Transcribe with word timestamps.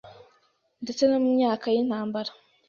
ndetse 0.83 1.03
no 1.05 1.17
mu 1.23 1.29
myaka 1.37 1.65
y’intambara 1.73 2.31